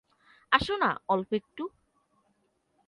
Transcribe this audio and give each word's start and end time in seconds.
আসোনা, 0.51 0.89
অল্প 1.07 1.29
একটু। 1.33 1.63